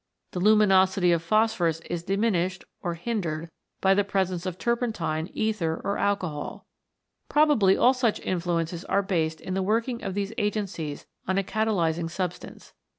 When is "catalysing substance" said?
11.43-12.73